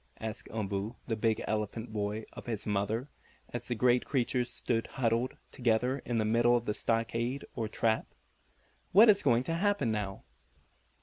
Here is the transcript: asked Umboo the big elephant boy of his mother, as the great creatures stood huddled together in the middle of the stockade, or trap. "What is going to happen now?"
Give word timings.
asked 0.19 0.49
Umboo 0.49 0.95
the 1.05 1.15
big 1.15 1.43
elephant 1.47 1.93
boy 1.93 2.25
of 2.33 2.47
his 2.47 2.65
mother, 2.65 3.07
as 3.49 3.67
the 3.67 3.75
great 3.75 4.03
creatures 4.03 4.49
stood 4.49 4.87
huddled 4.87 5.37
together 5.51 5.99
in 6.05 6.17
the 6.17 6.25
middle 6.25 6.57
of 6.57 6.65
the 6.65 6.73
stockade, 6.73 7.45
or 7.53 7.67
trap. 7.67 8.07
"What 8.93 9.09
is 9.09 9.21
going 9.21 9.43
to 9.43 9.53
happen 9.53 9.91
now?" 9.91 10.23